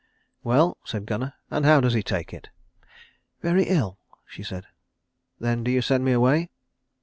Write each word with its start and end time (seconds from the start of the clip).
"Well," 0.43 0.79
said 0.83 1.05
Gunnar, 1.05 1.35
"and 1.51 1.63
how 1.63 1.79
does 1.79 1.93
he 1.93 2.01
take 2.01 2.33
it?" 2.33 2.49
"Very 3.43 3.65
ill," 3.65 3.99
she 4.25 4.41
said. 4.41 4.65
"Then 5.39 5.63
do 5.63 5.69
you 5.69 5.83
send 5.83 6.03
me 6.03 6.11
away?" 6.11 6.49